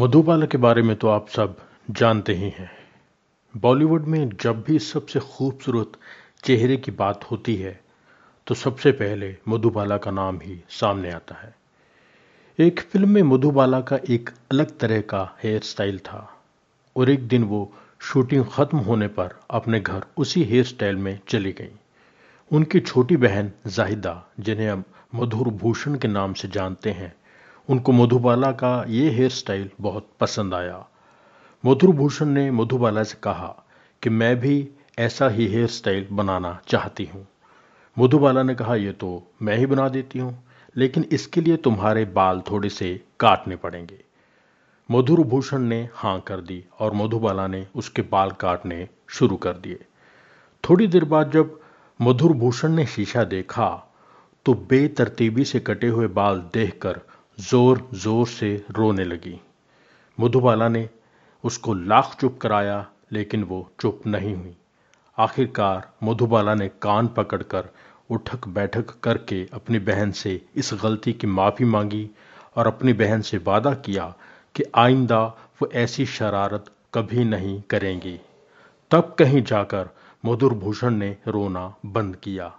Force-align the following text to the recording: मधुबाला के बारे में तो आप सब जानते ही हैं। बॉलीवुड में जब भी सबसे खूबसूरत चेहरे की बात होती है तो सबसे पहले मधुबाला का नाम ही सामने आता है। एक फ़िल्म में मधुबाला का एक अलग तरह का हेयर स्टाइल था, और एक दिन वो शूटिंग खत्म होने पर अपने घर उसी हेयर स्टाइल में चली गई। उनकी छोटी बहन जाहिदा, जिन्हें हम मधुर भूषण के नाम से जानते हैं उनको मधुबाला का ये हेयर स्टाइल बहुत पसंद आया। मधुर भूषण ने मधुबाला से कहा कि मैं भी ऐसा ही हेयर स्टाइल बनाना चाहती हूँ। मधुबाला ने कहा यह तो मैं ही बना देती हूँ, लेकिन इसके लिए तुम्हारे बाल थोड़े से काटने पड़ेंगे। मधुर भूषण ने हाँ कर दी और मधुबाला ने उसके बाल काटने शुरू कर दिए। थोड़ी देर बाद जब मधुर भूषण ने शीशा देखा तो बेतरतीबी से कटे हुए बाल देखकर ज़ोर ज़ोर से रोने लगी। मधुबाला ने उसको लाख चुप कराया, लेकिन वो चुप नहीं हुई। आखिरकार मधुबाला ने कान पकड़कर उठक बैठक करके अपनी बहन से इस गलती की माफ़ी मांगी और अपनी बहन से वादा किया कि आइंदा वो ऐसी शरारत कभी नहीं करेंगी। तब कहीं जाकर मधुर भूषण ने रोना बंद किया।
मधुबाला 0.00 0.46
के 0.46 0.58
बारे 0.58 0.82
में 0.82 0.94
तो 0.96 1.08
आप 1.08 1.26
सब 1.28 1.56
जानते 1.90 2.34
ही 2.34 2.48
हैं। 2.50 2.70
बॉलीवुड 3.54 4.04
में 4.04 4.28
जब 4.42 4.62
भी 4.62 4.78
सबसे 4.78 5.20
खूबसूरत 5.20 5.98
चेहरे 6.44 6.76
की 6.76 6.90
बात 6.90 7.24
होती 7.30 7.56
है 7.56 7.72
तो 8.46 8.54
सबसे 8.54 8.92
पहले 8.92 9.34
मधुबाला 9.48 9.96
का 9.96 10.10
नाम 10.10 10.38
ही 10.40 10.58
सामने 10.70 11.10
आता 11.12 11.34
है। 11.34 11.54
एक 12.58 12.80
फ़िल्म 12.82 13.08
में 13.08 13.22
मधुबाला 13.24 13.80
का 13.82 13.98
एक 14.08 14.30
अलग 14.52 14.76
तरह 14.78 15.00
का 15.02 15.22
हेयर 15.44 15.60
स्टाइल 15.64 15.98
था, 15.98 16.26
और 16.96 17.10
एक 17.10 17.28
दिन 17.28 17.44
वो 17.44 17.72
शूटिंग 18.02 18.44
खत्म 18.52 18.78
होने 18.78 19.08
पर 19.10 19.38
अपने 19.50 19.80
घर 19.80 20.06
उसी 20.16 20.44
हेयर 20.44 20.64
स्टाइल 20.64 20.96
में 20.96 21.18
चली 21.28 21.52
गई। 21.52 21.72
उनकी 22.50 22.80
छोटी 22.80 23.16
बहन 23.18 23.52
जाहिदा, 23.68 24.22
जिन्हें 24.40 24.70
हम 24.70 24.84
मधुर 25.14 25.48
भूषण 25.50 25.98
के 25.98 26.08
नाम 26.08 26.32
से 26.32 26.48
जानते 26.48 26.90
हैं 26.92 27.14
उनको 27.70 27.92
मधुबाला 27.92 28.50
का 28.52 28.72
ये 28.88 29.10
हेयर 29.10 29.30
स्टाइल 29.30 29.68
बहुत 29.80 30.08
पसंद 30.20 30.54
आया। 30.54 30.84
मधुर 31.64 31.90
भूषण 31.90 32.26
ने 32.26 32.50
मधुबाला 32.50 33.02
से 33.02 33.16
कहा 33.22 33.54
कि 34.02 34.10
मैं 34.10 34.34
भी 34.40 34.68
ऐसा 34.98 35.28
ही 35.28 35.46
हेयर 35.46 35.66
स्टाइल 35.68 36.06
बनाना 36.12 36.58
चाहती 36.68 37.04
हूँ। 37.04 37.26
मधुबाला 37.96 38.42
ने 38.42 38.54
कहा 38.54 38.74
यह 38.74 38.92
तो 38.92 39.10
मैं 39.42 39.56
ही 39.56 39.66
बना 39.66 39.88
देती 39.88 40.18
हूँ, 40.18 40.36
लेकिन 40.76 41.04
इसके 41.12 41.40
लिए 41.40 41.56
तुम्हारे 41.56 42.04
बाल 42.14 42.40
थोड़े 42.50 42.68
से 42.68 42.94
काटने 43.20 43.56
पड़ेंगे। 43.56 43.98
मधुर 44.88 45.20
भूषण 45.20 45.62
ने 45.62 45.88
हाँ 45.94 46.18
कर 46.20 46.40
दी 46.40 46.62
और 46.80 46.94
मधुबाला 46.94 47.46
ने 47.46 47.66
उसके 47.74 48.02
बाल 48.02 48.30
काटने 48.30 48.88
शुरू 49.08 49.36
कर 49.36 49.52
दिए। 49.54 49.78
थोड़ी 50.64 50.86
देर 50.86 51.04
बाद 51.04 51.30
जब 51.30 51.58
मधुर 52.00 52.32
भूषण 52.32 52.72
ने 52.72 52.86
शीशा 52.86 53.24
देखा 53.26 53.68
तो 54.46 54.54
बेतरतीबी 54.70 55.44
से 55.44 55.60
कटे 55.60 55.88
हुए 55.88 56.06
बाल 56.08 56.38
देखकर 56.54 57.00
ज़ोर 57.40 57.88
ज़ोर 57.94 58.26
से 58.28 58.54
रोने 58.70 59.04
लगी। 59.04 59.38
मधुबाला 60.18 60.68
ने 60.68 60.88
उसको 61.44 61.74
लाख 61.74 62.16
चुप 62.20 62.38
कराया, 62.38 62.86
लेकिन 63.12 63.42
वो 63.42 63.68
चुप 63.80 64.00
नहीं 64.06 64.34
हुई। 64.34 64.54
आखिरकार 65.18 65.88
मधुबाला 66.02 66.54
ने 66.54 66.68
कान 66.82 67.06
पकड़कर 67.08 67.68
उठक 68.10 68.48
बैठक 68.48 68.90
करके 69.02 69.46
अपनी 69.52 69.78
बहन 69.78 70.10
से 70.12 70.40
इस 70.56 70.70
गलती 70.82 71.12
की 71.12 71.26
माफ़ी 71.28 71.64
मांगी 71.66 72.08
और 72.56 72.66
अपनी 72.66 72.92
बहन 72.92 73.20
से 73.22 73.38
वादा 73.38 73.74
किया 73.76 74.14
कि 74.54 74.64
आइंदा 74.76 75.24
वो 75.62 75.68
ऐसी 75.74 76.06
शरारत 76.08 76.70
कभी 76.94 77.24
नहीं 77.24 77.60
करेंगी। 77.70 78.18
तब 78.90 79.14
कहीं 79.18 79.42
जाकर 79.42 79.88
मधुर 80.24 80.54
भूषण 80.54 80.94
ने 80.94 81.16
रोना 81.26 81.74
बंद 81.86 82.16
किया। 82.16 82.52